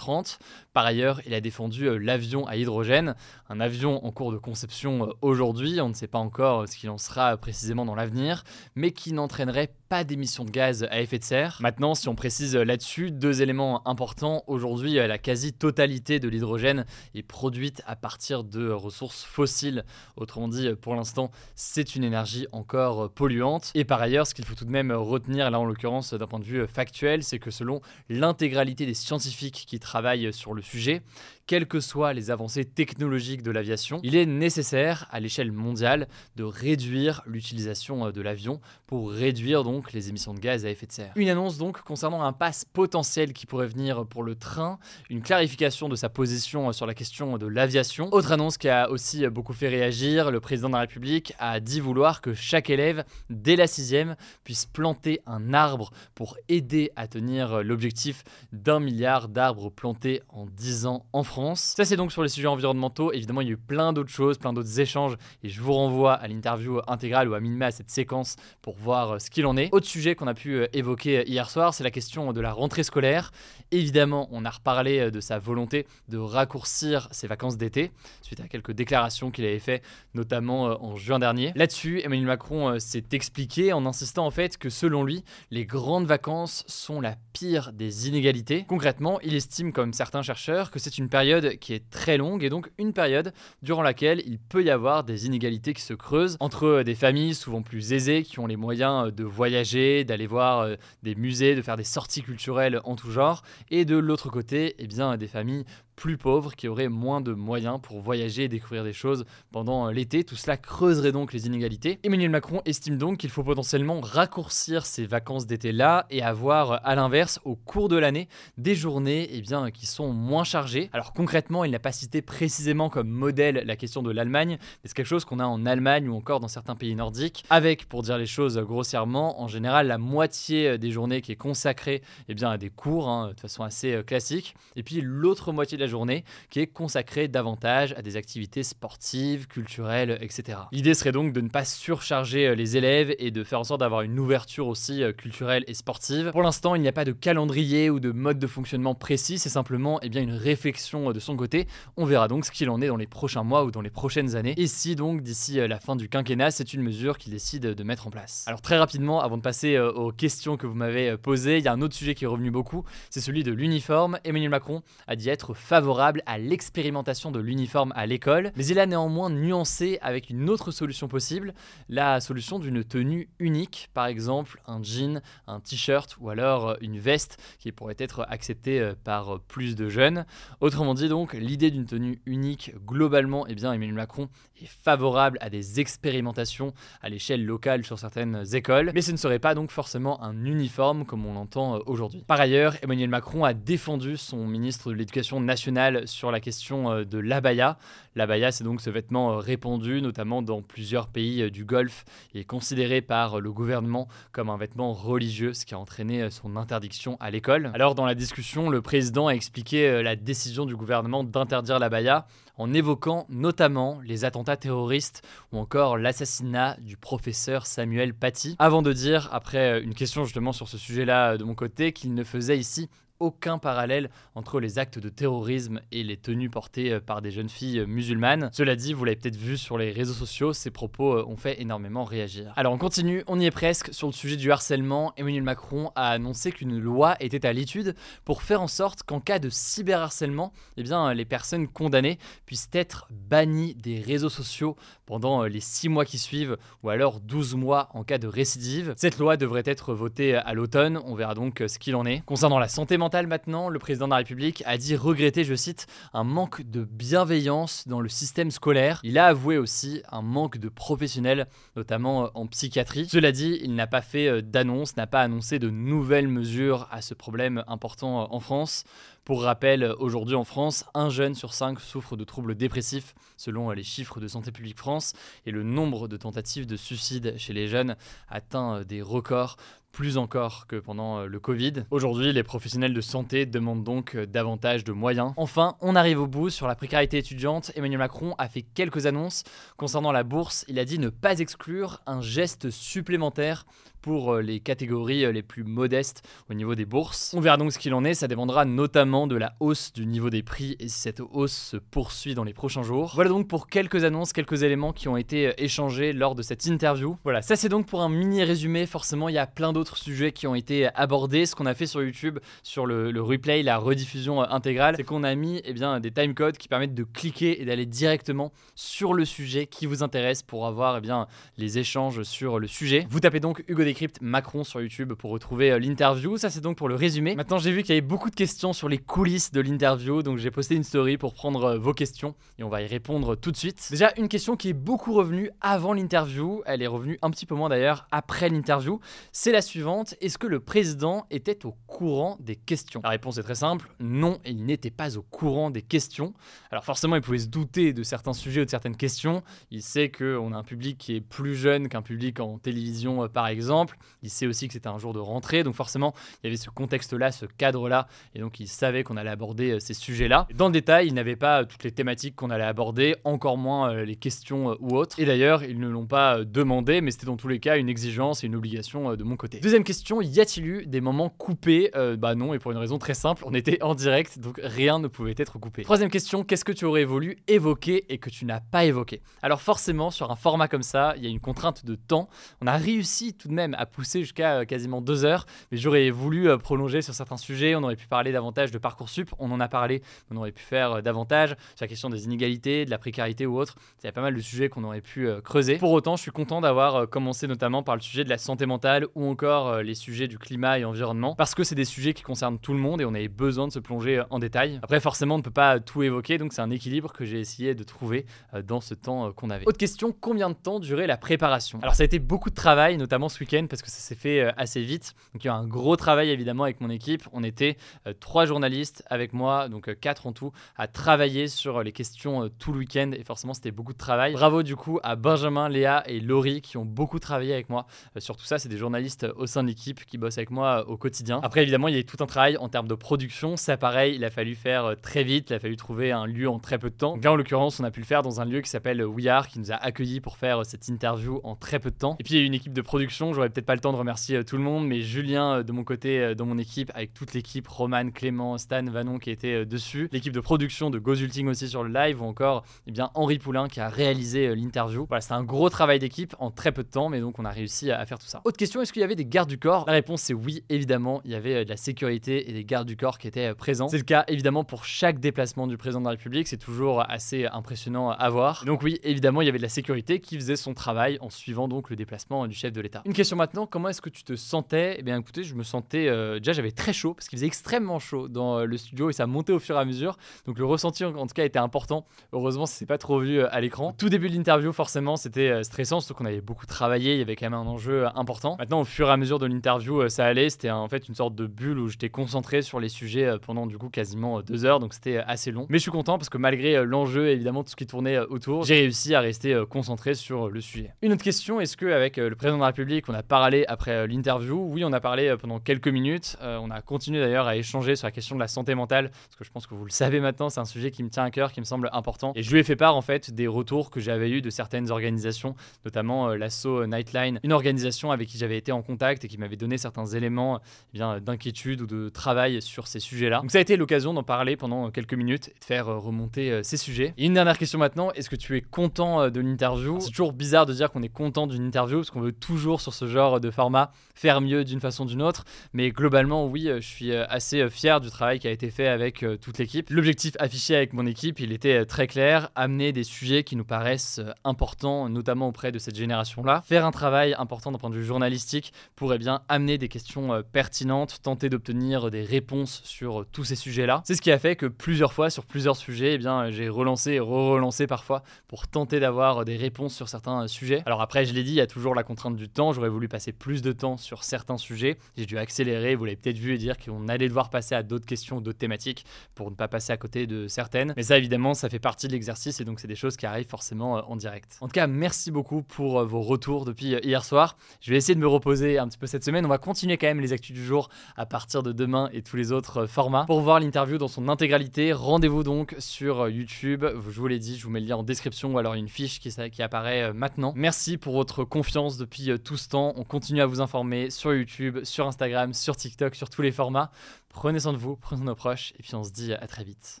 Par 0.72 0.86
ailleurs, 0.86 1.20
il 1.26 1.34
a 1.34 1.40
défendu 1.40 1.88
euh, 1.88 1.98
l'avion 1.98 2.46
à 2.46 2.56
hydrogène, 2.56 3.14
un 3.48 3.60
avion 3.60 4.04
en 4.04 4.12
cours 4.12 4.32
de 4.32 4.38
conception 4.38 5.08
euh, 5.08 5.12
aujourd'hui, 5.22 5.80
on 5.80 5.88
ne 5.88 5.94
sait 5.94 6.06
pas 6.06 6.18
encore 6.18 6.60
euh, 6.60 6.66
ce 6.66 6.76
qu'il 6.76 6.90
en 6.90 6.98
sera 6.98 7.36
précisément 7.36 7.84
dans 7.84 7.94
l'avenir, 7.94 8.44
mais 8.74 8.92
qui 8.92 9.12
n'entraînerait 9.12 9.72
pas 9.88 10.04
d'émissions 10.04 10.44
de 10.44 10.50
gaz 10.50 10.86
à 10.90 11.00
effet 11.00 11.18
de 11.18 11.24
serre. 11.24 11.58
Maintenant, 11.60 11.94
si 11.94 12.08
on 12.08 12.14
précise 12.14 12.54
là-dessus, 12.54 13.10
deux 13.10 13.40
éléments 13.40 13.86
importants. 13.88 14.44
Aujourd'hui, 14.46 14.94
la 14.94 15.16
quasi-totalité 15.16 16.20
de 16.20 16.28
l'hydrogène 16.28 16.84
est 17.14 17.22
produite 17.22 17.82
à 17.86 17.96
partir 17.96 18.44
de 18.44 18.70
ressources 18.70 19.24
fossiles. 19.24 19.84
Autrement 20.16 20.48
dit, 20.48 20.68
pour 20.74 20.94
l'instant, 20.94 21.30
c'est 21.54 21.96
une 21.96 22.04
énergie 22.04 22.46
encore 22.52 23.10
polluante. 23.10 23.72
Et 23.74 23.84
par 23.84 24.02
ailleurs, 24.02 24.26
ce 24.26 24.34
qu'il 24.34 24.44
faut 24.44 24.54
tout 24.54 24.66
de 24.66 24.70
même 24.70 24.92
retenir, 24.92 25.50
là 25.50 25.58
en 25.58 25.64
l'occurrence 25.64 26.12
d'un 26.12 26.26
point 26.26 26.38
de 26.38 26.44
vue 26.44 26.66
factuel, 26.66 27.22
c'est 27.22 27.38
que 27.38 27.50
selon 27.50 27.80
l'intégralité 28.10 28.84
des 28.84 28.94
scientifiques 28.94 29.64
qui 29.68 29.78
travaillent 29.78 30.32
sur 30.32 30.54
le 30.54 30.62
sujet, 30.62 31.02
quelles 31.48 31.66
que 31.66 31.80
soient 31.80 32.12
les 32.12 32.30
avancées 32.30 32.66
technologiques 32.66 33.42
de 33.42 33.50
l'aviation, 33.50 34.00
il 34.02 34.16
est 34.16 34.26
nécessaire 34.26 35.08
à 35.10 35.18
l'échelle 35.18 35.50
mondiale 35.50 36.06
de 36.36 36.44
réduire 36.44 37.22
l'utilisation 37.26 38.06
euh, 38.06 38.12
de 38.12 38.20
l'avion 38.20 38.60
pour 38.86 39.10
réduire 39.10 39.64
donc 39.64 39.94
les 39.94 40.10
émissions 40.10 40.34
de 40.34 40.40
gaz 40.40 40.66
à 40.66 40.70
effet 40.70 40.86
de 40.86 40.92
serre. 40.92 41.12
Une 41.16 41.30
annonce 41.30 41.56
donc 41.56 41.80
concernant 41.80 42.22
un 42.22 42.34
pass 42.34 42.66
potentiel 42.66 43.32
qui 43.32 43.46
pourrait 43.46 43.66
venir 43.66 44.06
pour 44.06 44.22
le 44.22 44.34
train, 44.34 44.78
une 45.08 45.22
clarification 45.22 45.88
de 45.88 45.96
sa 45.96 46.10
position 46.10 46.68
euh, 46.68 46.72
sur 46.72 46.84
la 46.84 46.92
question 46.92 47.38
de 47.38 47.46
l'aviation. 47.46 48.10
Autre 48.12 48.32
annonce 48.32 48.58
qui 48.58 48.68
a 48.68 48.90
aussi 48.90 49.24
euh, 49.24 49.30
beaucoup 49.30 49.54
fait 49.54 49.68
réagir, 49.68 50.30
le 50.30 50.40
président 50.40 50.68
de 50.68 50.74
la 50.74 50.80
République 50.80 51.32
a 51.38 51.60
dit 51.60 51.80
vouloir 51.80 52.20
que 52.20 52.34
chaque 52.34 52.68
élève, 52.68 53.04
dès 53.30 53.56
la 53.56 53.66
sixième, 53.66 54.16
puisse 54.44 54.66
planter 54.66 55.22
un 55.24 55.54
arbre 55.54 55.92
pour 56.14 56.36
aider 56.50 56.90
à 56.94 57.08
tenir 57.08 57.62
l'objectif 57.62 58.22
d'un 58.52 58.80
milliard 58.80 59.28
d'arbres 59.28 59.70
plantés 59.70 60.20
en 60.28 60.44
10 60.44 60.84
ans 60.84 61.06
en 61.14 61.22
France. 61.22 61.37
Ça, 61.54 61.84
c'est 61.84 61.96
donc 61.96 62.10
sur 62.10 62.22
les 62.22 62.28
sujets 62.28 62.48
environnementaux. 62.48 63.12
Évidemment, 63.12 63.40
il 63.40 63.46
y 63.46 63.50
a 63.50 63.52
eu 63.52 63.56
plein 63.56 63.92
d'autres 63.92 64.10
choses, 64.10 64.38
plein 64.38 64.52
d'autres 64.52 64.80
échanges, 64.80 65.16
et 65.44 65.48
je 65.48 65.60
vous 65.60 65.72
renvoie 65.72 66.14
à 66.14 66.26
l'interview 66.26 66.80
intégrale 66.88 67.28
ou 67.28 67.34
à 67.34 67.40
minima 67.40 67.66
à 67.66 67.70
cette 67.70 67.90
séquence 67.90 68.34
pour 68.60 68.74
voir 68.74 69.12
euh, 69.12 69.18
ce 69.20 69.30
qu'il 69.30 69.46
en 69.46 69.56
est. 69.56 69.72
Autre 69.72 69.86
sujet 69.86 70.16
qu'on 70.16 70.26
a 70.26 70.34
pu 70.34 70.54
euh, 70.54 70.66
évoquer 70.72 71.18
euh, 71.18 71.24
hier 71.26 71.48
soir, 71.48 71.74
c'est 71.74 71.84
la 71.84 71.92
question 71.92 72.32
de 72.32 72.40
la 72.40 72.52
rentrée 72.52 72.82
scolaire. 72.82 73.30
Évidemment, 73.70 74.28
on 74.32 74.44
a 74.44 74.50
reparlé 74.50 75.10
de 75.10 75.20
sa 75.20 75.38
volonté 75.38 75.86
de 76.08 76.18
raccourcir 76.18 77.08
ses 77.12 77.28
vacances 77.28 77.56
d'été, 77.56 77.92
suite 78.22 78.40
à 78.40 78.48
quelques 78.48 78.72
déclarations 78.72 79.30
qu'il 79.30 79.44
avait 79.44 79.58
fait, 79.60 79.82
notamment 80.14 80.82
en 80.82 80.96
juin 80.96 81.18
dernier. 81.18 81.52
Là-dessus, 81.54 82.00
Emmanuel 82.02 82.26
Macron 82.26 82.78
s'est 82.78 83.04
expliqué 83.12 83.72
en 83.72 83.86
insistant 83.86 84.26
en 84.26 84.30
fait 84.30 84.56
que 84.56 84.70
selon 84.70 85.04
lui, 85.04 85.22
les 85.50 85.66
grandes 85.66 86.06
vacances 86.06 86.64
sont 86.66 87.00
la 87.00 87.14
pire 87.32 87.72
des 87.72 88.08
inégalités. 88.08 88.64
Concrètement, 88.66 89.20
il 89.20 89.34
estime, 89.34 89.72
comme 89.72 89.92
certains 89.92 90.22
chercheurs, 90.22 90.70
que 90.70 90.78
c'est 90.78 90.98
une 90.98 91.08
période 91.08 91.27
qui 91.60 91.74
est 91.74 91.90
très 91.90 92.16
longue 92.16 92.44
et 92.44 92.48
donc 92.48 92.70
une 92.78 92.92
période 92.92 93.32
durant 93.62 93.82
laquelle 93.82 94.22
il 94.26 94.38
peut 94.38 94.62
y 94.62 94.70
avoir 94.70 95.04
des 95.04 95.26
inégalités 95.26 95.74
qui 95.74 95.82
se 95.82 95.94
creusent 95.94 96.36
entre 96.40 96.82
des 96.82 96.94
familles 96.94 97.34
souvent 97.34 97.62
plus 97.62 97.92
aisées 97.92 98.22
qui 98.22 98.38
ont 98.38 98.46
les 98.46 98.56
moyens 98.56 99.12
de 99.12 99.24
voyager, 99.24 100.04
d'aller 100.04 100.26
voir 100.26 100.60
euh, 100.60 100.76
des 101.02 101.14
musées, 101.14 101.54
de 101.54 101.62
faire 101.62 101.76
des 101.76 101.84
sorties 101.84 102.22
culturelles 102.22 102.80
en 102.84 102.96
tout 102.96 103.10
genre, 103.10 103.42
et 103.70 103.84
de 103.84 103.96
l'autre 103.96 104.30
côté, 104.30 104.74
eh 104.78 104.86
bien, 104.86 105.16
des 105.16 105.28
familles 105.28 105.64
plus 105.98 106.16
pauvres 106.16 106.54
qui 106.54 106.68
auraient 106.68 106.88
moins 106.88 107.20
de 107.20 107.32
moyens 107.32 107.80
pour 107.82 108.00
voyager 108.00 108.44
et 108.44 108.48
découvrir 108.48 108.84
des 108.84 108.92
choses 108.92 109.24
pendant 109.50 109.88
euh, 109.88 109.92
l'été. 109.92 110.22
Tout 110.22 110.36
cela 110.36 110.56
creuserait 110.56 111.10
donc 111.10 111.32
les 111.32 111.46
inégalités. 111.48 111.98
Emmanuel 112.04 112.30
Macron 112.30 112.62
estime 112.66 112.98
donc 112.98 113.18
qu'il 113.18 113.30
faut 113.30 113.42
potentiellement 113.42 114.00
raccourcir 114.00 114.86
ces 114.86 115.06
vacances 115.06 115.46
d'été-là 115.46 116.06
et 116.10 116.22
avoir 116.22 116.70
euh, 116.70 116.76
à 116.84 116.94
l'inverse 116.94 117.40
au 117.44 117.56
cours 117.56 117.88
de 117.88 117.96
l'année 117.96 118.28
des 118.58 118.76
journées 118.76 119.28
eh 119.32 119.40
bien, 119.40 119.72
qui 119.72 119.86
sont 119.86 120.12
moins 120.12 120.44
chargées. 120.44 120.88
Alors 120.92 121.12
concrètement, 121.12 121.64
il 121.64 121.72
n'a 121.72 121.80
pas 121.80 121.90
cité 121.90 122.22
précisément 122.22 122.90
comme 122.90 123.08
modèle 123.08 123.64
la 123.66 123.74
question 123.74 124.00
de 124.04 124.12
l'Allemagne, 124.12 124.56
mais 124.60 124.84
c'est 124.84 124.94
quelque 124.94 125.06
chose 125.06 125.24
qu'on 125.24 125.40
a 125.40 125.46
en 125.46 125.66
Allemagne 125.66 126.08
ou 126.08 126.14
encore 126.14 126.38
dans 126.38 126.46
certains 126.46 126.76
pays 126.76 126.94
nordiques, 126.94 127.44
avec, 127.50 127.88
pour 127.88 128.02
dire 128.02 128.18
les 128.18 128.26
choses 128.26 128.56
grossièrement, 128.58 129.42
en 129.42 129.48
général 129.48 129.88
la 129.88 129.98
moitié 129.98 130.78
des 130.78 130.92
journées 130.92 131.22
qui 131.22 131.32
est 131.32 131.36
consacrée 131.36 132.02
eh 132.28 132.34
bien, 132.34 132.50
à 132.50 132.56
des 132.56 132.70
cours, 132.70 133.08
hein, 133.08 133.32
de 133.34 133.40
façon 133.40 133.64
assez 133.64 133.94
euh, 133.94 134.02
classique, 134.04 134.54
et 134.76 134.84
puis 134.84 135.00
l'autre 135.00 135.50
moitié 135.52 135.76
de 135.76 135.82
la 135.82 135.87
journée 135.88 136.24
qui 136.50 136.60
est 136.60 136.66
consacrée 136.66 137.28
davantage 137.28 137.94
à 137.96 138.02
des 138.02 138.16
activités 138.16 138.62
sportives, 138.62 139.46
culturelles, 139.46 140.18
etc. 140.20 140.58
L'idée 140.72 140.94
serait 140.94 141.12
donc 141.12 141.32
de 141.32 141.40
ne 141.40 141.48
pas 141.48 141.64
surcharger 141.64 142.54
les 142.54 142.76
élèves 142.76 143.14
et 143.18 143.30
de 143.30 143.44
faire 143.44 143.60
en 143.60 143.64
sorte 143.64 143.80
d'avoir 143.80 144.02
une 144.02 144.18
ouverture 144.18 144.68
aussi 144.68 145.02
culturelle 145.16 145.64
et 145.66 145.74
sportive. 145.74 146.30
Pour 146.32 146.42
l'instant, 146.42 146.74
il 146.74 146.82
n'y 146.82 146.88
a 146.88 146.92
pas 146.92 147.04
de 147.04 147.12
calendrier 147.12 147.90
ou 147.90 148.00
de 148.00 148.10
mode 148.10 148.38
de 148.38 148.46
fonctionnement 148.46 148.94
précis, 148.94 149.38
c'est 149.38 149.48
simplement 149.48 149.98
eh 150.02 150.08
bien, 150.08 150.22
une 150.22 150.32
réflexion 150.32 151.12
de 151.12 151.20
son 151.20 151.36
côté. 151.36 151.66
On 151.96 152.04
verra 152.04 152.28
donc 152.28 152.44
ce 152.44 152.50
qu'il 152.50 152.70
en 152.70 152.80
est 152.80 152.88
dans 152.88 152.96
les 152.96 153.06
prochains 153.06 153.42
mois 153.42 153.64
ou 153.64 153.70
dans 153.70 153.80
les 153.80 153.90
prochaines 153.90 154.36
années. 154.36 154.54
Et 154.56 154.66
si 154.66 154.96
donc 154.96 155.22
d'ici 155.22 155.56
la 155.56 155.80
fin 155.80 155.96
du 155.96 156.08
quinquennat, 156.08 156.50
c'est 156.50 156.74
une 156.74 156.82
mesure 156.82 157.18
qu'il 157.18 157.32
décide 157.32 157.62
de 157.74 157.82
mettre 157.84 158.06
en 158.06 158.10
place. 158.10 158.44
Alors 158.46 158.60
très 158.60 158.78
rapidement, 158.78 159.20
avant 159.20 159.36
de 159.36 159.42
passer 159.42 159.78
aux 159.78 160.12
questions 160.12 160.56
que 160.56 160.66
vous 160.66 160.74
m'avez 160.74 161.16
posées, 161.16 161.58
il 161.58 161.64
y 161.64 161.68
a 161.68 161.72
un 161.72 161.80
autre 161.80 161.94
sujet 161.94 162.14
qui 162.14 162.24
est 162.24 162.28
revenu 162.28 162.50
beaucoup, 162.50 162.84
c'est 163.10 163.20
celui 163.20 163.42
de 163.42 163.52
l'uniforme. 163.52 164.18
Emmanuel 164.24 164.50
Macron 164.50 164.82
a 165.06 165.16
dit 165.16 165.28
être 165.28 165.54
favorable 165.54 165.77
à 166.26 166.38
l'expérimentation 166.38 167.30
de 167.30 167.40
l'uniforme 167.40 167.92
à 167.94 168.06
l'école, 168.06 168.52
mais 168.56 168.66
il 168.66 168.78
a 168.78 168.86
néanmoins 168.86 169.30
nuancé 169.30 169.98
avec 170.02 170.30
une 170.30 170.50
autre 170.50 170.70
solution 170.70 171.08
possible, 171.08 171.54
la 171.88 172.20
solution 172.20 172.58
d'une 172.58 172.82
tenue 172.84 173.28
unique, 173.38 173.88
par 173.94 174.06
exemple 174.06 174.60
un 174.66 174.82
jean, 174.82 175.20
un 175.46 175.60
t-shirt 175.60 176.16
ou 176.20 176.30
alors 176.30 176.76
une 176.80 176.98
veste 176.98 177.38
qui 177.58 177.72
pourrait 177.72 177.96
être 177.98 178.26
acceptée 178.28 178.92
par 179.04 179.40
plus 179.40 179.76
de 179.76 179.88
jeunes. 179.88 180.26
Autrement 180.60 180.94
dit 180.94 181.08
donc, 181.08 181.32
l'idée 181.34 181.70
d'une 181.70 181.86
tenue 181.86 182.20
unique, 182.26 182.72
globalement, 182.86 183.46
eh 183.46 183.54
bien 183.54 183.72
Emmanuel 183.72 183.94
Macron 183.94 184.28
est 184.62 184.70
favorable 184.82 185.38
à 185.40 185.50
des 185.50 185.80
expérimentations 185.80 186.72
à 187.02 187.08
l'échelle 187.08 187.44
locale 187.44 187.84
sur 187.84 187.98
certaines 187.98 188.44
écoles, 188.54 188.92
mais 188.94 189.02
ce 189.02 189.12
ne 189.12 189.16
serait 189.16 189.38
pas 189.38 189.54
donc 189.54 189.70
forcément 189.70 190.22
un 190.22 190.44
uniforme 190.44 191.04
comme 191.04 191.26
on 191.26 191.34
l'entend 191.34 191.80
aujourd'hui. 191.86 192.24
Par 192.26 192.40
ailleurs, 192.40 192.76
Emmanuel 192.82 193.08
Macron 193.08 193.44
a 193.44 193.54
défendu 193.54 194.16
son 194.16 194.46
ministre 194.46 194.90
de 194.90 194.94
l'Éducation 194.94 195.40
nationale 195.40 196.06
sur 196.06 196.30
la 196.30 196.40
question 196.40 196.90
euh, 196.90 197.04
de 197.04 197.18
l'abaya. 197.18 197.78
L'abaya, 198.14 198.52
c'est 198.52 198.64
donc 198.64 198.80
ce 198.80 198.90
vêtement 198.90 199.32
euh, 199.32 199.36
répandu, 199.36 200.02
notamment 200.02 200.42
dans 200.42 200.62
plusieurs 200.62 201.08
pays 201.08 201.42
euh, 201.42 201.50
du 201.50 201.64
Golfe, 201.64 202.04
et 202.34 202.44
considéré 202.44 203.00
par 203.00 203.40
le 203.40 203.52
gouvernement 203.52 204.08
comme 204.32 204.50
un 204.50 204.56
vêtement 204.56 204.92
religieux, 204.92 205.54
ce 205.54 205.64
qui 205.66 205.74
a 205.74 205.78
entraîné 205.78 206.30
son 206.30 206.56
interdiction 206.56 207.16
à 207.20 207.30
l'école. 207.30 207.70
Alors, 207.74 207.94
dans 207.94 208.06
la 208.06 208.14
discussion, 208.14 208.70
le 208.70 208.82
président 208.82 209.28
a 209.28 209.32
expliqué 209.32 210.02
la 210.02 210.16
décision 210.16 210.66
du 210.66 210.76
gouvernement 210.76 211.24
d'interdire 211.24 211.78
l'abaya 211.78 212.26
en 212.58 212.74
évoquant 212.74 213.26
notamment 213.30 214.00
les 214.04 214.24
attentats 214.24 214.56
terroristes 214.56 215.22
ou 215.52 215.58
encore 215.58 215.96
l'assassinat 215.96 216.76
du 216.80 216.96
professeur 216.96 217.66
Samuel 217.66 218.12
Paty, 218.12 218.56
avant 218.58 218.82
de 218.82 218.92
dire, 218.92 219.28
après 219.32 219.80
une 219.80 219.94
question 219.94 220.24
justement 220.24 220.52
sur 220.52 220.68
ce 220.68 220.76
sujet-là 220.76 221.38
de 221.38 221.44
mon 221.44 221.54
côté, 221.54 221.92
qu'il 221.92 222.14
ne 222.14 222.24
faisait 222.24 222.58
ici 222.58 222.90
aucun 223.20 223.58
parallèle 223.58 224.10
entre 224.34 224.60
les 224.60 224.78
actes 224.78 224.98
de 224.98 225.08
terrorisme 225.08 225.80
et 225.92 226.02
les 226.02 226.16
tenues 226.16 226.50
portées 226.50 226.92
euh, 226.92 227.00
par 227.00 227.22
des 227.22 227.30
jeunes 227.30 227.48
filles 227.48 227.80
euh, 227.80 227.86
musulmanes. 227.86 228.50
Cela 228.52 228.76
dit, 228.76 228.92
vous 228.92 229.04
l'avez 229.04 229.16
peut-être 229.16 229.36
vu 229.36 229.56
sur 229.56 229.78
les 229.78 229.90
réseaux 229.90 230.14
sociaux, 230.14 230.52
ces 230.52 230.70
propos 230.70 231.18
euh, 231.18 231.24
ont 231.26 231.36
fait 231.36 231.60
énormément 231.60 232.04
réagir. 232.04 232.52
Alors 232.56 232.72
on 232.72 232.78
continue, 232.78 233.24
on 233.26 233.40
y 233.40 233.46
est 233.46 233.50
presque 233.50 233.92
sur 233.92 234.06
le 234.06 234.12
sujet 234.12 234.36
du 234.36 234.50
harcèlement. 234.52 235.12
Emmanuel 235.16 235.42
Macron 235.42 235.90
a 235.94 236.10
annoncé 236.10 236.52
qu'une 236.52 236.78
loi 236.78 237.16
était 237.20 237.46
à 237.46 237.52
l'étude 237.52 237.94
pour 238.24 238.42
faire 238.42 238.62
en 238.62 238.68
sorte 238.68 239.02
qu'en 239.02 239.20
cas 239.20 239.38
de 239.38 239.48
cyberharcèlement, 239.50 240.52
eh 240.76 240.82
bien, 240.82 241.12
les 241.14 241.24
personnes 241.24 241.68
condamnées 241.68 242.18
puissent 242.46 242.70
être 242.72 243.08
bannies 243.10 243.74
des 243.74 244.00
réseaux 244.00 244.28
sociaux 244.28 244.76
pendant 245.06 245.44
les 245.44 245.60
6 245.60 245.88
mois 245.88 246.04
qui 246.04 246.18
suivent 246.18 246.56
ou 246.82 246.90
alors 246.90 247.20
12 247.20 247.54
mois 247.54 247.88
en 247.94 248.04
cas 248.04 248.18
de 248.18 248.26
récidive. 248.26 248.94
Cette 248.96 249.18
loi 249.18 249.36
devrait 249.36 249.62
être 249.64 249.94
votée 249.94 250.34
à 250.34 250.52
l'automne, 250.54 251.00
on 251.04 251.14
verra 251.14 251.34
donc 251.34 251.62
ce 251.66 251.78
qu'il 251.78 251.96
en 251.96 252.04
est. 252.04 252.22
Concernant 252.24 252.58
la 252.58 252.68
santé 252.68 252.98
mentale, 252.98 253.07
le 253.12 253.78
président 253.78 254.06
de 254.06 254.10
la 254.10 254.18
République 254.18 254.62
a 254.66 254.76
dit 254.76 254.94
regretter, 254.94 255.44
je 255.44 255.54
cite, 255.54 255.86
un 256.12 256.24
manque 256.24 256.62
de 256.62 256.84
bienveillance 256.84 257.86
dans 257.88 258.00
le 258.00 258.08
système 258.08 258.50
scolaire. 258.50 259.00
Il 259.02 259.18
a 259.18 259.26
avoué 259.26 259.56
aussi 259.56 260.02
un 260.10 260.22
manque 260.22 260.58
de 260.58 260.68
professionnels, 260.68 261.46
notamment 261.76 262.24
euh, 262.24 262.28
en 262.34 262.46
psychiatrie. 262.46 263.08
Cela 263.08 263.32
dit, 263.32 263.58
il 263.62 263.74
n'a 263.74 263.86
pas 263.86 264.02
fait 264.02 264.28
euh, 264.28 264.42
d'annonce, 264.42 264.96
n'a 264.96 265.06
pas 265.06 265.22
annoncé 265.22 265.58
de 265.58 265.70
nouvelles 265.70 266.28
mesures 266.28 266.86
à 266.90 267.00
ce 267.00 267.14
problème 267.14 267.64
important 267.66 268.22
euh, 268.22 268.26
en 268.30 268.40
France. 268.40 268.84
Pour 269.24 269.42
rappel, 269.42 269.84
aujourd'hui 269.98 270.36
en 270.36 270.44
France, 270.44 270.86
un 270.94 271.10
jeune 271.10 271.34
sur 271.34 271.52
cinq 271.52 271.80
souffre 271.80 272.16
de 272.16 272.24
troubles 272.24 272.54
dépressifs, 272.54 273.14
selon 273.36 273.70
les 273.70 273.82
chiffres 273.82 274.20
de 274.20 274.28
Santé 274.28 274.52
publique 274.52 274.78
France, 274.78 275.12
et 275.44 275.50
le 275.50 275.62
nombre 275.62 276.08
de 276.08 276.16
tentatives 276.16 276.66
de 276.66 276.76
suicide 276.76 277.34
chez 277.36 277.52
les 277.52 277.68
jeunes 277.68 277.96
atteint 278.30 278.82
des 278.84 279.02
records 279.02 279.56
plus 279.92 280.18
encore 280.18 280.66
que 280.66 280.76
pendant 280.76 281.24
le 281.24 281.40
Covid. 281.40 281.84
Aujourd'hui, 281.90 282.32
les 282.32 282.42
professionnels 282.42 282.94
de 282.94 283.00
santé 283.00 283.46
demandent 283.46 283.84
donc 283.84 284.16
davantage 284.16 284.84
de 284.84 284.92
moyens. 284.92 285.32
Enfin, 285.36 285.76
on 285.80 285.96
arrive 285.96 286.20
au 286.20 286.26
bout 286.26 286.50
sur 286.50 286.66
la 286.68 286.74
précarité 286.74 287.18
étudiante. 287.18 287.72
Emmanuel 287.74 287.98
Macron 287.98 288.34
a 288.38 288.48
fait 288.48 288.62
quelques 288.62 289.06
annonces 289.06 289.44
concernant 289.76 290.12
la 290.12 290.22
bourse. 290.22 290.64
Il 290.68 290.78
a 290.78 290.84
dit 290.84 290.98
ne 290.98 291.08
pas 291.08 291.40
exclure 291.40 292.00
un 292.06 292.20
geste 292.20 292.70
supplémentaire 292.70 293.66
pour 294.08 294.32
euh, 294.32 294.40
les 294.40 294.58
catégories 294.58 295.26
euh, 295.26 295.32
les 295.32 295.42
plus 295.42 295.64
modestes 295.64 296.26
au 296.48 296.54
niveau 296.54 296.74
des 296.74 296.86
bourses. 296.86 297.34
On 297.36 297.40
verra 297.40 297.58
donc 297.58 297.74
ce 297.74 297.78
qu'il 297.78 297.92
en 297.92 298.04
est, 298.04 298.14
ça 298.14 298.26
dépendra 298.26 298.64
notamment 298.64 299.26
de 299.26 299.36
la 299.36 299.54
hausse 299.60 299.92
du 299.92 300.06
niveau 300.06 300.30
des 300.30 300.42
prix 300.42 300.76
et 300.80 300.88
si 300.88 300.98
cette 300.98 301.20
hausse 301.20 301.52
se 301.52 301.76
poursuit 301.76 302.34
dans 302.34 302.44
les 302.44 302.54
prochains 302.54 302.82
jours. 302.82 303.12
Voilà 303.14 303.28
donc 303.28 303.48
pour 303.48 303.66
quelques 303.66 304.04
annonces, 304.04 304.32
quelques 304.32 304.62
éléments 304.62 304.94
qui 304.94 305.08
ont 305.08 305.18
été 305.18 305.48
euh, 305.48 305.52
échangés 305.58 306.14
lors 306.14 306.34
de 306.34 306.40
cette 306.40 306.64
interview. 306.64 307.18
Voilà, 307.22 307.42
ça 307.42 307.54
c'est 307.54 307.68
donc 307.68 307.84
pour 307.84 308.00
un 308.00 308.08
mini 308.08 308.42
résumé, 308.42 308.86
forcément 308.86 309.28
il 309.28 309.34
y 309.34 309.38
a 309.38 309.46
plein 309.46 309.74
d'autres 309.74 309.98
sujets 309.98 310.32
qui 310.32 310.46
ont 310.46 310.54
été 310.54 310.88
abordés. 310.94 311.44
Ce 311.44 311.54
qu'on 311.54 311.66
a 311.66 311.74
fait 311.74 311.86
sur 311.86 312.02
YouTube, 312.02 312.38
sur 312.62 312.86
le, 312.86 313.20
replay, 313.20 313.62
la 313.62 313.76
rediffusion 313.76 314.40
intégrale, 314.40 314.94
c'est 314.96 315.04
qu'on 315.04 315.22
a 315.22 315.34
mis 315.34 315.60
eh 315.66 315.74
bien, 315.74 316.00
des 316.00 316.12
timecodes 316.12 316.56
qui 316.56 316.68
permettent 316.68 316.94
de 316.94 317.04
cliquer 317.04 317.60
et 317.60 317.66
d'aller 317.66 317.84
directement 317.84 318.52
sur 318.74 319.12
le 319.12 319.26
sujet 319.26 319.66
qui 319.66 319.84
vous 319.84 320.02
intéresse 320.02 320.42
pour 320.42 320.66
avoir 320.66 320.96
eh 320.96 321.02
bien, 321.02 321.26
les 321.58 321.78
échanges 321.78 322.22
sur 322.22 322.58
le 322.58 322.66
sujet. 322.66 323.06
Vous 323.10 323.20
tapez 323.20 323.40
donc 323.40 323.62
Hugo 323.68 323.82
Macron 324.20 324.64
sur 324.64 324.80
YouTube 324.80 325.12
pour 325.14 325.30
retrouver 325.30 325.72
euh, 325.72 325.78
l'interview. 325.78 326.36
Ça, 326.36 326.50
c'est 326.50 326.60
donc 326.60 326.76
pour 326.76 326.88
le 326.88 326.94
résumé. 326.94 327.34
Maintenant, 327.34 327.58
j'ai 327.58 327.72
vu 327.72 327.82
qu'il 327.82 327.94
y 327.94 327.98
avait 327.98 328.06
beaucoup 328.06 328.30
de 328.30 328.34
questions 328.34 328.72
sur 328.72 328.88
les 328.88 328.98
coulisses 328.98 329.52
de 329.52 329.60
l'interview, 329.60 330.22
donc 330.22 330.38
j'ai 330.38 330.50
posté 330.50 330.74
une 330.74 330.84
story 330.84 331.18
pour 331.18 331.34
prendre 331.34 331.64
euh, 331.64 331.78
vos 331.78 331.92
questions 331.92 332.34
et 332.58 332.64
on 332.64 332.68
va 332.68 332.82
y 332.82 332.86
répondre 332.86 333.34
tout 333.36 333.50
de 333.50 333.56
suite. 333.56 333.88
Déjà, 333.90 334.12
une 334.16 334.28
question 334.28 334.56
qui 334.56 334.70
est 334.70 334.74
beaucoup 334.74 335.12
revenue 335.12 335.50
avant 335.60 335.92
l'interview, 335.92 336.62
elle 336.66 336.82
est 336.82 336.86
revenue 336.86 337.18
un 337.22 337.30
petit 337.30 337.46
peu 337.46 337.54
moins 337.54 337.68
d'ailleurs 337.68 338.06
après 338.10 338.48
l'interview. 338.48 339.00
C'est 339.32 339.52
la 339.52 339.62
suivante 339.62 340.14
est-ce 340.20 340.38
que 340.38 340.46
le 340.46 340.60
président 340.60 341.26
était 341.30 341.66
au 341.66 341.74
courant 341.86 342.36
des 342.40 342.56
questions? 342.56 343.00
La 343.04 343.10
réponse 343.10 343.38
est 343.38 343.42
très 343.42 343.54
simple 343.54 343.88
non, 344.00 344.38
il 344.44 344.64
n'était 344.64 344.90
pas 344.90 345.16
au 345.16 345.22
courant 345.22 345.70
des 345.70 345.82
questions. 345.82 346.34
Alors, 346.70 346.84
forcément, 346.84 347.16
il 347.16 347.22
pouvait 347.22 347.38
se 347.38 347.48
douter 347.48 347.92
de 347.92 348.02
certains 348.02 348.32
sujets 348.32 348.62
ou 348.62 348.64
de 348.64 348.70
certaines 348.70 348.96
questions. 348.96 349.42
Il 349.70 349.82
sait 349.82 350.10
qu'on 350.10 350.52
a 350.52 350.56
un 350.56 350.62
public 350.62 350.98
qui 350.98 351.16
est 351.16 351.20
plus 351.20 351.54
jeune 351.54 351.88
qu'un 351.88 352.02
public 352.02 352.40
en 352.40 352.58
télévision, 352.58 353.24
euh, 353.24 353.28
par 353.28 353.46
exemple. 353.48 353.77
Il 354.22 354.30
sait 354.30 354.46
aussi 354.46 354.66
que 354.66 354.74
c'était 354.74 354.88
un 354.88 354.98
jour 354.98 355.12
de 355.12 355.18
rentrée, 355.18 355.62
donc 355.62 355.74
forcément, 355.74 356.14
il 356.42 356.46
y 356.46 356.48
avait 356.48 356.56
ce 356.56 356.70
contexte-là, 356.70 357.32
ce 357.32 357.46
cadre-là, 357.46 358.08
et 358.34 358.40
donc 358.40 358.60
il 358.60 358.68
savait 358.68 359.04
qu'on 359.04 359.16
allait 359.16 359.30
aborder 359.30 359.72
euh, 359.72 359.80
ces 359.80 359.94
sujets-là. 359.94 360.48
Dans 360.54 360.66
le 360.66 360.72
détail, 360.72 361.06
il 361.06 361.14
n'avait 361.14 361.36
pas 361.36 361.62
euh, 361.62 361.64
toutes 361.64 361.84
les 361.84 361.92
thématiques 361.92 362.36
qu'on 362.36 362.50
allait 362.50 362.64
aborder, 362.64 363.16
encore 363.24 363.58
moins 363.58 363.92
euh, 363.92 364.04
les 364.04 364.16
questions 364.16 364.76
ou 364.80 364.96
autres. 364.96 365.18
Et 365.20 365.24
d'ailleurs, 365.24 365.62
ils 365.62 365.78
ne 365.78 365.88
l'ont 365.88 366.06
pas 366.06 366.44
demandé, 366.44 367.00
mais 367.00 367.10
c'était 367.10 367.26
dans 367.26 367.36
tous 367.36 367.48
les 367.48 367.60
cas 367.60 367.76
une 367.76 367.88
exigence 367.88 368.42
et 368.42 368.46
une 368.46 368.56
obligation 368.56 369.14
de 369.14 369.24
mon 369.24 369.36
côté. 369.36 369.60
Deuxième 369.60 369.84
question, 369.84 370.20
y 370.20 370.40
a-t-il 370.40 370.66
eu 370.66 370.86
des 370.86 371.00
moments 371.00 371.28
coupés? 371.28 371.90
Bah 372.18 372.34
non, 372.34 372.54
et 372.54 372.58
pour 372.58 372.72
une 372.72 372.78
raison 372.78 372.98
très 372.98 373.14
simple, 373.14 373.42
on 373.46 373.54
était 373.54 373.82
en 373.82 373.94
direct, 373.94 374.38
donc 374.38 374.60
rien 374.62 374.98
ne 374.98 375.08
pouvait 375.08 375.34
être 375.36 375.58
coupé. 375.58 375.82
Troisième 375.82 376.10
question, 376.10 376.44
qu'est-ce 376.44 376.64
que 376.64 376.72
tu 376.72 376.84
aurais 376.84 377.04
voulu 377.04 377.38
évoquer 377.46 378.12
et 378.12 378.18
que 378.18 378.30
tu 378.30 378.44
n'as 378.44 378.60
pas 378.60 378.84
évoqué? 378.84 379.22
Alors 379.42 379.60
forcément, 379.60 380.10
sur 380.10 380.30
un 380.30 380.36
format 380.36 380.68
comme 380.68 380.82
ça, 380.82 381.14
il 381.16 381.24
y 381.24 381.26
a 381.26 381.30
une 381.30 381.40
contrainte 381.40 381.84
de 381.84 381.94
temps. 381.94 382.28
On 382.60 382.66
a 382.66 382.76
réussi 382.76 383.34
tout 383.34 383.48
de 383.48 383.54
même 383.54 383.67
à 383.74 383.86
pousser 383.86 384.20
jusqu'à 384.20 384.58
euh, 384.58 384.64
quasiment 384.64 385.00
deux 385.00 385.24
heures. 385.24 385.46
Mais 385.70 385.78
j'aurais 385.78 386.10
voulu 386.10 386.48
euh, 386.48 386.58
prolonger 386.58 387.02
sur 387.02 387.14
certains 387.14 387.36
sujets. 387.36 387.74
On 387.74 387.82
aurait 387.82 387.96
pu 387.96 388.06
parler 388.06 388.32
davantage 388.32 388.70
de 388.70 388.78
Parcoursup. 388.78 389.30
On 389.38 389.50
en 389.50 389.60
a 389.60 389.68
parlé. 389.68 390.02
On 390.30 390.36
aurait 390.36 390.52
pu 390.52 390.62
faire 390.62 390.92
euh, 390.92 391.00
davantage 391.00 391.50
sur 391.50 391.84
la 391.84 391.88
question 391.88 392.10
des 392.10 392.24
inégalités, 392.24 392.84
de 392.84 392.90
la 392.90 392.98
précarité 392.98 393.46
ou 393.46 393.58
autre. 393.58 393.76
Il 394.02 394.06
y 394.06 394.08
a 394.08 394.12
pas 394.12 394.20
mal 394.20 394.34
de 394.34 394.40
sujets 394.40 394.68
qu'on 394.68 394.84
aurait 394.84 395.00
pu 395.00 395.28
creuser. 395.42 395.78
Pour 395.78 395.92
autant, 395.92 396.16
je 396.16 396.22
suis 396.22 396.30
content 396.30 396.60
d'avoir 396.60 397.08
commencé 397.08 397.46
notamment 397.46 397.82
par 397.82 397.96
le 397.96 398.00
sujet 398.00 398.24
de 398.24 398.28
la 398.28 398.38
santé 398.38 398.66
mentale 398.66 399.06
ou 399.14 399.26
encore 399.26 399.78
les 399.82 399.94
sujets 399.94 400.28
du 400.28 400.38
climat 400.38 400.78
et 400.78 400.84
environnement 400.84 401.34
parce 401.34 401.54
que 401.54 401.64
c'est 401.64 401.74
des 401.74 401.84
sujets 401.84 402.14
qui 402.14 402.22
concernent 402.22 402.58
tout 402.58 402.72
le 402.72 402.78
monde 402.78 403.00
et 403.00 403.04
on 403.04 403.14
avait 403.14 403.28
besoin 403.28 403.66
de 403.66 403.72
se 403.72 403.78
plonger 403.78 404.22
en 404.30 404.38
détail. 404.38 404.78
Après, 404.82 405.00
forcément, 405.00 405.34
on 405.36 405.38
ne 405.38 405.42
peut 405.42 405.50
pas 405.50 405.80
tout 405.80 406.02
évoquer, 406.02 406.38
donc 406.38 406.52
c'est 406.52 406.62
un 406.62 406.70
équilibre 406.70 407.12
que 407.12 407.24
j'ai 407.24 407.40
essayé 407.40 407.74
de 407.74 407.82
trouver 407.82 408.26
dans 408.64 408.80
ce 408.80 408.94
temps 408.94 409.32
qu'on 409.32 409.50
avait. 409.50 409.66
Autre 409.66 409.78
question, 409.78 410.14
combien 410.18 410.50
de 410.50 410.54
temps 410.54 410.78
durait 410.78 411.06
la 411.06 411.16
préparation? 411.16 411.78
Alors, 411.82 411.94
ça 411.94 412.02
a 412.02 412.06
été 412.06 412.18
beaucoup 412.18 412.50
de 412.50 412.54
travail, 412.54 412.96
notamment 412.96 413.28
ce 413.28 413.40
week-end 413.40 413.57
parce 413.66 413.82
que 413.82 413.90
ça 413.90 413.98
s'est 413.98 414.14
fait 414.14 414.40
euh, 414.40 414.52
assez 414.56 414.82
vite. 414.82 415.14
Donc 415.32 415.42
il 415.42 415.46
y 415.46 415.50
a 415.50 415.54
eu 415.54 415.56
un 415.56 415.66
gros 415.66 415.96
travail 415.96 416.30
évidemment 416.30 416.64
avec 416.64 416.80
mon 416.80 416.90
équipe. 416.90 417.24
On 417.32 417.42
était 417.42 417.76
euh, 418.06 418.12
trois 418.18 418.44
journalistes 418.44 419.02
avec 419.08 419.32
moi, 419.32 419.68
donc 419.68 419.92
quatre 420.00 420.26
en 420.26 420.32
tout, 420.32 420.52
à 420.76 420.86
travailler 420.86 421.48
sur 421.48 421.82
les 421.82 421.92
questions 421.92 422.48
tout 422.58 422.72
le 422.72 422.78
week-end 422.78 423.10
et 423.12 423.24
forcément 423.24 423.54
c'était 423.54 423.70
beaucoup 423.70 423.92
de 423.92 423.98
travail. 423.98 424.34
Bravo 424.34 424.62
du 424.62 424.76
coup 424.76 425.00
à 425.02 425.16
Benjamin, 425.16 425.68
Léa 425.68 426.04
et 426.06 426.20
Laurie 426.20 426.60
qui 426.60 426.76
ont 426.76 426.84
beaucoup 426.84 427.18
travaillé 427.18 427.54
avec 427.54 427.70
moi 427.70 427.86
sur 428.18 428.36
tout 428.36 428.44
ça. 428.44 428.58
C'est 428.58 428.68
des 428.68 428.78
journalistes 428.78 429.26
au 429.36 429.46
sein 429.46 429.62
de 429.62 429.68
l'équipe 429.68 430.04
qui 430.04 430.18
bossent 430.18 430.38
avec 430.38 430.50
moi 430.50 430.86
au 430.88 430.96
quotidien. 430.96 431.40
Après 431.42 431.62
évidemment 431.62 431.88
il 431.88 431.96
y 431.96 431.98
a 431.98 432.02
tout 432.02 432.22
un 432.22 432.26
travail 432.26 432.56
en 432.58 432.68
termes 432.68 432.88
de 432.88 432.94
production. 432.94 433.56
Ça 433.56 433.76
pareil, 433.76 434.14
il 434.16 434.24
a 434.24 434.30
fallu 434.30 434.54
faire 434.54 434.94
très 435.00 435.24
vite, 435.24 435.50
il 435.50 435.54
a 435.54 435.58
fallu 435.58 435.76
trouver 435.76 436.12
un 436.12 436.26
lieu 436.26 436.48
en 436.48 436.58
très 436.58 436.78
peu 436.78 436.90
de 436.90 436.94
temps. 436.94 437.16
là 437.22 437.32
en 437.32 437.36
l'occurrence 437.36 437.80
on 437.80 437.84
a 437.84 437.90
pu 437.90 438.00
le 438.00 438.06
faire 438.06 438.22
dans 438.22 438.40
un 438.40 438.44
lieu 438.44 438.60
qui 438.60 438.70
s'appelle 438.70 439.04
We 439.04 439.26
Are 439.26 439.48
qui 439.48 439.58
nous 439.58 439.72
a 439.72 439.76
accueillis 439.76 440.20
pour 440.20 440.36
faire 440.36 440.64
cette 440.66 440.88
interview 440.88 441.40
en 441.44 441.56
très 441.56 441.78
peu 441.78 441.90
de 441.90 441.96
temps. 441.96 442.16
Et 442.18 442.24
puis 442.24 442.34
il 442.34 442.40
y 442.40 442.42
a 442.42 442.46
une 442.46 442.54
équipe 442.54 442.72
de 442.72 442.82
production, 442.82 443.32
j'aurais 443.32 443.47
peut-être 443.50 443.66
pas 443.66 443.74
le 443.74 443.80
temps 443.80 443.92
de 443.92 443.96
remercier 443.96 444.36
euh, 444.36 444.44
tout 444.44 444.56
le 444.56 444.62
monde, 444.62 444.86
mais 444.86 445.00
Julien 445.00 445.58
euh, 445.58 445.62
de 445.62 445.72
mon 445.72 445.84
côté, 445.84 446.20
euh, 446.20 446.34
dans 446.34 446.46
mon 446.46 446.58
équipe, 446.58 446.90
avec 446.94 447.14
toute 447.14 447.34
l'équipe, 447.34 447.66
Roman, 447.68 448.10
Clément, 448.10 448.58
Stan, 448.58 448.84
Vanon 448.84 449.18
qui 449.18 449.30
était 449.30 449.64
dessus, 449.64 450.08
l'équipe 450.12 450.32
de 450.32 450.40
production 450.40 450.90
de 450.90 450.98
Gozulting 450.98 451.48
aussi 451.48 451.68
sur 451.68 451.82
le 451.82 451.92
live, 451.92 452.22
ou 452.22 452.24
encore 452.24 452.64
eh 452.86 452.92
bien, 452.92 453.10
Henri 453.14 453.38
Poulain 453.38 453.68
qui 453.68 453.80
a 453.80 453.88
réalisé 453.88 454.54
l'interview. 454.54 455.06
Voilà, 455.08 455.20
c'est 455.20 455.34
un 455.34 455.44
gros 455.44 455.70
travail 455.70 455.98
d'équipe 455.98 456.34
en 456.38 456.50
très 456.50 456.72
peu 456.72 456.82
de 456.82 456.88
temps, 456.88 457.08
mais 457.08 457.20
donc 457.20 457.38
on 457.38 457.44
a 457.44 457.50
réussi 457.50 457.90
à 457.90 458.04
faire 458.06 458.18
tout 458.18 458.26
ça. 458.26 458.40
Autre 458.44 458.56
question, 458.56 458.80
est-ce 458.80 458.92
qu'il 458.92 459.00
y 459.00 459.04
avait 459.04 459.16
des 459.16 459.26
gardes 459.26 459.48
du 459.48 459.58
corps? 459.58 459.84
La 459.86 459.92
réponse 459.92 460.22
c'est 460.22 460.34
oui, 460.34 460.62
évidemment, 460.68 461.20
il 461.24 461.30
y 461.30 461.34
avait 461.34 461.64
de 461.64 461.70
la 461.70 461.76
sécurité 461.76 462.48
et 462.50 462.52
des 462.52 462.64
gardes 462.64 462.88
du 462.88 462.96
corps 462.96 463.18
qui 463.18 463.28
étaient 463.28 463.54
présents. 463.54 463.88
C'est 463.88 463.98
le 463.98 464.02
cas 464.02 464.24
évidemment 464.28 464.64
pour 464.64 464.84
chaque 464.84 465.20
déplacement 465.20 465.66
du 465.66 465.76
président 465.76 466.00
de 466.00 466.06
la 466.06 466.12
République, 466.12 466.48
c'est 466.48 466.56
toujours 466.56 467.08
assez 467.08 467.46
impressionnant 467.46 468.10
à 468.10 468.28
voir. 468.28 468.64
donc 468.64 468.82
oui, 468.82 468.98
évidemment, 469.02 469.42
il 469.42 469.46
y 469.46 469.48
avait 469.48 469.58
de 469.58 469.62
la 469.62 469.68
sécurité 469.68 470.20
qui 470.20 470.36
faisait 470.36 470.56
son 470.56 470.74
travail 470.74 471.18
en 471.20 471.30
suivant 471.30 471.68
donc 471.68 471.90
le 471.90 471.96
déplacement 471.96 472.46
du 472.46 472.54
chef 472.54 472.72
de 472.72 472.80
l'État. 472.80 473.02
Une 473.04 473.12
question 473.12 473.36
maintenant, 473.38 473.66
comment 473.66 473.88
est-ce 473.88 474.02
que 474.02 474.10
tu 474.10 474.24
te 474.24 474.36
sentais? 474.36 474.96
Eh 474.98 475.02
bien 475.02 475.18
écoutez, 475.18 475.44
je 475.44 475.54
me 475.54 475.62
sentais 475.62 476.08
euh, 476.08 476.38
déjà 476.38 476.52
j'avais 476.52 476.72
très 476.72 476.92
chaud 476.92 477.14
parce 477.14 477.28
qu'il 477.28 477.38
faisait 477.38 477.46
extrêmement 477.46 477.98
chaud 477.98 478.28
dans 478.28 478.58
euh, 478.58 478.64
le 478.64 478.76
studio 478.76 479.08
et 479.08 479.12
ça 479.12 479.26
montait 479.26 479.52
au 479.52 479.60
fur 479.60 479.76
et 479.76 479.78
à 479.78 479.84
mesure. 479.84 480.18
Donc 480.44 480.58
le 480.58 480.66
ressenti 480.66 481.04
en, 481.04 481.12
tout 481.12 481.34
cas 481.34 481.44
était 481.44 481.58
important. 481.58 482.04
Heureusement, 482.32 482.66
ça 482.66 482.74
s'est 482.74 482.86
pas 482.86 482.98
trop 482.98 483.20
vu 483.20 483.38
euh, 483.38 483.48
à 483.50 483.60
l'écran. 483.60 483.94
Tout 483.96 484.08
début 484.08 484.28
de 484.28 484.34
l'interview, 484.34 484.72
forcément, 484.72 485.16
c'était 485.16 485.62
stressant, 485.62 486.00
surtout 486.00 486.18
qu'on 486.18 486.26
avait 486.26 486.40
beaucoup 486.40 486.66
travaillé, 486.66 487.14
il 487.14 487.18
y 487.18 487.22
avait 487.22 487.36
quand 487.36 487.46
même 487.46 487.54
un 487.54 487.66
enjeu 487.66 488.06
important. 488.16 488.56
Maintenant, 488.58 488.80
au 488.80 488.84
fur 488.84 489.08
et 489.08 489.12
à 489.12 489.16
mesure 489.16 489.38
de 489.38 489.46
l'interview, 489.46 490.08
ça 490.08 490.26
allait. 490.26 490.50
C'était 490.50 490.70
en 490.70 490.88
fait 490.88 491.08
une 491.08 491.14
sorte 491.14 491.34
de 491.36 491.46
bulle 491.46 491.78
où 491.78 491.88
j'étais 491.88 492.10
concentré 492.10 492.60
sur 492.62 492.80
les 492.80 492.88
sujets 492.88 493.36
pendant 493.40 493.66
du 493.66 493.78
coup 493.78 493.88
quasiment 493.88 494.42
deux 494.42 494.64
heures, 494.64 494.80
donc 494.80 494.94
c'était 494.94 495.18
assez 495.18 495.52
long. 495.52 495.66
Mais 495.68 495.78
je 495.78 495.82
suis 495.82 495.90
content 495.92 496.18
parce 496.18 496.28
que 496.28 496.38
malgré 496.38 496.84
l'enjeu, 496.84 497.28
évidemment, 497.28 497.62
tout 497.62 497.70
ce 497.70 497.76
qui 497.76 497.86
tournait 497.86 498.18
autour, 498.18 498.64
j'ai 498.64 498.74
réussi 498.74 499.14
à 499.14 499.20
rester 499.20 499.62
concentré 499.70 500.14
sur 500.14 500.48
le 500.48 500.60
sujet. 500.60 500.92
Une 501.02 501.12
autre 501.12 501.22
question, 501.22 501.60
est-ce 501.60 501.76
qu'avec 501.76 502.16
le 502.16 502.34
président 502.34 502.56
de 502.56 502.62
la 502.62 502.66
République, 502.66 503.08
on 503.08 503.14
a 503.14 503.22
parlé 503.28 503.64
après 503.68 503.92
euh, 503.92 504.06
l'interview 504.06 504.56
Oui, 504.56 504.84
on 504.84 504.92
a 504.92 505.00
parlé 505.00 505.28
euh, 505.28 505.36
pendant 505.36 505.60
quelques 505.60 505.88
minutes. 505.88 506.36
Euh, 506.42 506.58
on 506.60 506.70
a 506.70 506.80
continué 506.80 507.20
d'ailleurs 507.20 507.46
à 507.46 507.56
échanger 507.56 507.94
sur 507.94 508.06
la 508.06 508.10
question 508.10 508.34
de 508.34 508.40
la 508.40 508.48
santé 508.48 508.74
mentale, 508.74 509.10
parce 509.10 509.36
que 509.36 509.44
je 509.44 509.50
pense 509.50 509.66
que 509.66 509.74
vous 509.74 509.84
le 509.84 509.90
savez 509.90 510.18
maintenant, 510.18 510.48
c'est 510.48 510.60
un 510.60 510.64
sujet 510.64 510.90
qui 510.90 511.02
me 511.02 511.10
tient 511.10 511.24
à 511.24 511.30
cœur, 511.30 511.52
qui 511.52 511.60
me 511.60 511.64
semble 511.64 511.90
important. 511.92 512.32
Et 512.34 512.42
je 512.42 512.50
lui 512.50 512.58
ai 512.58 512.64
fait 512.64 512.74
part 512.74 512.96
en 512.96 513.02
fait 513.02 513.30
des 513.30 513.46
retours 513.46 513.90
que 513.90 514.00
j'avais 514.00 514.30
eu 514.30 514.40
de 514.40 514.50
certaines 514.50 514.90
organisations, 514.90 515.54
notamment 515.84 516.28
l'asso 516.34 516.86
Nightline, 516.86 517.38
une 517.44 517.52
organisation 517.52 518.10
avec 518.10 518.28
qui 518.28 518.38
j'avais 518.38 518.56
été 518.56 518.72
en 518.72 518.82
contact 518.82 519.24
et 519.24 519.28
qui 519.28 519.36
m'avait 519.36 519.56
donné 519.56 519.76
certains 519.76 520.06
éléments 520.06 520.60
eh 520.94 520.96
bien 520.96 521.20
d'inquiétude 521.20 521.82
ou 521.82 521.86
de 521.86 522.08
travail 522.08 522.62
sur 522.62 522.86
ces 522.86 523.00
sujets-là. 523.00 523.40
Donc 523.40 523.50
ça 523.50 523.58
a 523.58 523.60
été 523.60 523.76
l'occasion 523.76 524.14
d'en 524.14 524.22
parler 524.22 524.56
pendant 524.56 524.90
quelques 524.90 525.14
minutes 525.14 525.48
et 525.48 525.58
de 525.58 525.64
faire 525.64 525.86
remonter 525.86 526.62
ces 526.64 526.78
sujets. 526.78 527.12
Et 527.18 527.26
une 527.26 527.34
dernière 527.34 527.58
question 527.58 527.78
maintenant, 527.78 528.10
est-ce 528.12 528.30
que 528.30 528.36
tu 528.36 528.56
es 528.56 528.62
content 528.62 529.28
de 529.28 529.40
l'interview? 529.40 530.00
C'est 530.00 530.10
toujours 530.10 530.32
bizarre 530.32 530.64
de 530.66 530.72
dire 530.72 530.90
qu'on 530.90 531.02
est 531.02 531.08
content 531.08 531.46
d'une 531.46 531.66
interview 531.66 531.98
parce 531.98 532.10
qu'on 532.10 532.20
veut 532.20 532.32
toujours 532.32 532.80
sur 532.80 532.94
ce 532.94 533.06
genre 533.06 533.17
de 533.40 533.50
format 533.50 533.90
faire 534.18 534.40
mieux 534.40 534.64
d'une 534.64 534.80
façon 534.80 535.04
ou 535.04 535.06
d'une 535.06 535.22
autre. 535.22 535.44
Mais 535.72 535.90
globalement, 535.90 536.46
oui, 536.46 536.68
euh, 536.68 536.80
je 536.80 536.86
suis 536.86 537.12
euh, 537.12 537.24
assez 537.28 537.60
euh, 537.60 537.70
fier 537.70 538.00
du 538.00 538.10
travail 538.10 538.40
qui 538.40 538.48
a 538.48 538.50
été 538.50 538.70
fait 538.70 538.88
avec 538.88 539.24
toute 539.40 539.58
l'équipe. 539.58 539.88
L'objectif 539.90 540.34
affiché 540.38 540.74
avec 540.74 540.92
mon 540.92 541.06
équipe, 541.06 541.38
il 541.40 541.52
était 541.52 541.84
très 541.84 542.06
clair 542.06 542.50
amener 542.54 542.92
des 542.92 543.04
sujets 543.04 543.44
qui 543.44 543.56
nous 543.56 543.64
paraissent 543.64 544.20
importants, 544.44 545.08
notamment 545.08 545.48
auprès 545.48 545.70
de 545.70 545.78
cette 545.78 545.96
génération-là. 545.96 546.62
Faire 546.62 546.84
un 546.84 546.90
travail 546.90 547.34
important 547.38 547.70
d'un 547.70 547.78
point 547.78 547.90
de 547.90 547.94
vue 547.94 548.04
journalistique 548.04 548.72
pour 548.96 549.14
eh 549.14 549.18
bien, 549.18 549.42
amener 549.48 549.78
des 549.78 549.88
questions 549.88 550.42
pertinentes, 550.52 551.18
tenter 551.22 551.48
d'obtenir 551.48 552.10
des 552.10 552.22
réponses 552.22 552.80
sur 552.84 553.24
tous 553.30 553.44
ces 553.44 553.56
sujets-là. 553.56 554.02
C'est 554.04 554.14
ce 554.14 554.22
qui 554.22 554.32
a 554.32 554.38
fait 554.38 554.56
que 554.56 554.66
plusieurs 554.66 555.12
fois, 555.12 555.30
sur 555.30 555.44
plusieurs 555.44 555.76
sujets, 555.76 556.14
eh 556.14 556.18
bien, 556.18 556.50
j'ai 556.50 556.68
relancé 556.68 557.12
et 557.12 557.20
re-relancé 557.20 557.86
parfois 557.86 558.22
pour 558.48 558.66
tenter 558.66 559.00
d'avoir 559.00 559.44
des 559.44 559.56
réponses 559.56 559.94
sur 559.94 560.08
certains 560.08 560.48
sujets. 560.48 560.82
Alors 560.86 561.02
après, 561.02 561.24
je 561.24 561.34
l'ai 561.34 561.42
dit, 561.42 561.52
il 561.52 561.56
y 561.56 561.60
a 561.60 561.66
toujours 561.66 561.94
la 561.94 562.02
contrainte 562.02 562.36
du 562.36 562.48
temps. 562.48 562.72
J'aurais 562.72 562.88
voulu 562.88 563.07
passer 563.08 563.32
plus 563.32 563.62
de 563.62 563.72
temps 563.72 563.96
sur 563.96 564.24
certains 564.24 564.58
sujets. 564.58 564.98
J'ai 565.16 565.26
dû 565.26 565.38
accélérer, 565.38 565.94
vous 565.94 566.04
l'avez 566.04 566.16
peut-être 566.16 566.38
vu 566.38 566.54
et 566.54 566.58
dire 566.58 566.76
qu'on 566.78 567.08
allait 567.08 567.28
devoir 567.28 567.50
passer 567.50 567.74
à 567.74 567.82
d'autres 567.82 568.06
questions, 568.06 568.40
d'autres 568.40 568.58
thématiques 568.58 569.04
pour 569.34 569.50
ne 569.50 569.56
pas 569.56 569.68
passer 569.68 569.92
à 569.92 569.96
côté 569.96 570.26
de 570.26 570.48
certaines. 570.48 570.94
Mais 570.96 571.02
ça, 571.02 571.18
évidemment, 571.18 571.54
ça 571.54 571.68
fait 571.68 571.78
partie 571.78 572.08
de 572.08 572.12
l'exercice 572.12 572.60
et 572.60 572.64
donc 572.64 572.80
c'est 572.80 572.88
des 572.88 572.94
choses 572.94 573.16
qui 573.16 573.26
arrivent 573.26 573.48
forcément 573.48 573.98
euh, 573.98 574.02
en 574.06 574.16
direct. 574.16 574.56
En 574.60 574.66
tout 574.66 574.72
cas, 574.72 574.86
merci 574.86 575.30
beaucoup 575.30 575.62
pour 575.62 576.00
euh, 576.00 576.04
vos 576.04 576.22
retours 576.22 576.64
depuis 576.64 576.94
euh, 576.94 577.00
hier 577.02 577.24
soir. 577.24 577.56
Je 577.80 577.90
vais 577.90 577.96
essayer 577.96 578.14
de 578.14 578.20
me 578.20 578.28
reposer 578.28 578.78
un 578.78 578.88
petit 578.88 578.98
peu 578.98 579.06
cette 579.06 579.24
semaine. 579.24 579.44
On 579.44 579.48
va 579.48 579.58
continuer 579.58 579.96
quand 579.96 580.06
même 580.06 580.20
les 580.20 580.32
actus 580.32 580.54
du 580.54 580.64
jour 580.64 580.88
à 581.16 581.26
partir 581.26 581.62
de 581.62 581.72
demain 581.72 582.10
et 582.12 582.22
tous 582.22 582.36
les 582.36 582.52
autres 582.52 582.86
formats. 582.86 583.24
Pour 583.26 583.40
voir 583.40 583.60
l'interview 583.60 583.98
dans 583.98 584.08
son 584.08 584.28
intégralité, 584.28 584.92
rendez-vous 584.92 585.42
donc 585.42 585.74
sur 585.78 586.28
YouTube. 586.28 586.84
Je 586.84 587.20
vous 587.20 587.26
l'ai 587.26 587.38
dit, 587.38 587.56
je 587.56 587.64
vous 587.64 587.70
mets 587.70 587.80
le 587.80 587.86
lien 587.86 587.96
en 587.96 588.02
description 588.02 588.54
ou 588.54 588.58
alors 588.58 588.74
une 588.74 588.88
fiche 588.88 589.20
qui, 589.20 589.30
qui 589.50 589.62
apparaît 589.62 590.12
maintenant. 590.12 590.52
Merci 590.56 590.96
pour 590.96 591.14
votre 591.14 591.44
confiance 591.44 591.96
depuis 591.96 592.30
tout 592.42 592.56
ce 592.56 592.68
temps. 592.68 592.87
On 592.96 593.04
continue 593.04 593.40
à 593.40 593.46
vous 593.46 593.60
informer 593.60 594.10
sur 594.10 594.34
YouTube, 594.34 594.84
sur 594.84 595.06
Instagram, 595.06 595.54
sur 595.54 595.76
TikTok, 595.76 596.14
sur 596.14 596.30
tous 596.30 596.42
les 596.42 596.52
formats. 596.52 596.90
Prenez 597.28 597.60
soin 597.60 597.72
de 597.72 597.78
vous, 597.78 597.96
prenez 597.96 598.22
nos 598.22 598.34
proches 598.34 598.72
et 598.78 598.82
puis 598.82 598.94
on 598.94 599.04
se 599.04 599.10
dit 599.10 599.32
à 599.32 599.46
très 599.46 599.64
vite. 599.64 600.00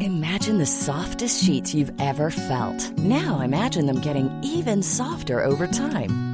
Imagine 0.00 0.58
the 0.58 0.66
softest 0.66 1.44
sheets 1.44 1.74
you've 1.74 1.92
ever 2.00 2.30
felt. 2.30 2.90
Now 2.98 3.40
imagine 3.42 3.86
them 3.86 4.00
getting 4.00 4.30
even 4.42 4.82
softer 4.82 5.44
over 5.44 5.66
time. 5.66 6.33